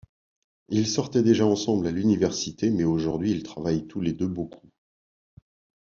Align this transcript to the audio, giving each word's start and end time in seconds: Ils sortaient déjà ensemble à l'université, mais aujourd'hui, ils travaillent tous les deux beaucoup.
Ils 0.69 0.87
sortaient 0.87 1.21
déjà 1.21 1.45
ensemble 1.45 1.85
à 1.85 1.91
l'université, 1.91 2.71
mais 2.71 2.85
aujourd'hui, 2.85 3.29
ils 3.33 3.43
travaillent 3.43 3.85
tous 3.85 4.01
les 4.01 4.13
deux 4.13 4.25
beaucoup. 4.27 4.67